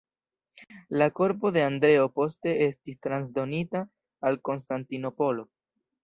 La 1.01 1.07
korpo 1.17 1.51
de 1.57 1.61
Andreo 1.65 2.07
poste 2.15 2.53
estis 2.67 2.97
transdonita 3.07 3.81
al 4.31 4.39
Konstantinopolo. 4.49 5.45